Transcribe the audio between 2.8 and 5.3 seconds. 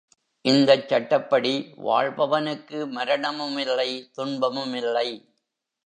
மரணமுமில்லை, துன்பமுமில்லை.